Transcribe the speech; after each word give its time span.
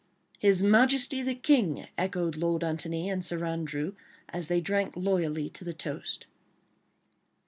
"His 0.39 0.63
Majesty 0.63 1.21
the 1.21 1.35
King!" 1.35 1.85
echoed 1.95 2.35
Lord 2.35 2.63
Antony 2.63 3.07
and 3.07 3.23
Sir 3.23 3.45
Andrew 3.45 3.93
as 4.29 4.47
they 4.47 4.59
drank 4.59 4.93
loyally 4.97 5.47
to 5.51 5.63
the 5.63 5.73
toast. 5.75 6.25